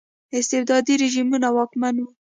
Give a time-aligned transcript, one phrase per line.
[0.39, 2.07] استبدادي رژیمونه واکمن وو.